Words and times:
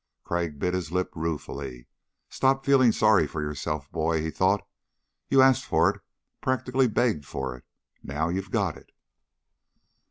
Crag 0.23 0.57
bit 0.57 0.73
his 0.73 0.91
lip 0.91 1.11
ruefully. 1.13 1.85
Stop 2.27 2.65
feeling 2.65 2.91
sorry 2.91 3.27
for 3.27 3.39
yourself, 3.39 3.91
boy, 3.91 4.19
he 4.19 4.31
thought. 4.31 4.67
You 5.29 5.43
asked 5.43 5.63
for 5.63 5.91
it 5.91 6.01
practically 6.41 6.87
begged 6.87 7.23
for 7.27 7.55
it. 7.55 7.65
Now 8.01 8.27
you've 8.29 8.49
got 8.49 8.75
it. 8.77 8.93